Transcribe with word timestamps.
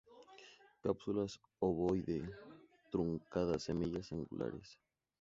Cápsulas 0.81 1.39
obovoide 1.59 2.19
truncadas; 2.91 3.61
semillas 3.67 4.11
angulares. 4.11 4.69